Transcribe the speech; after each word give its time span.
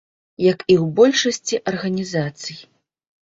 Як 0.43 0.63
і 0.75 0.77
ў 0.77 0.85
большасці 0.99 1.59
арганізацый. 1.73 2.57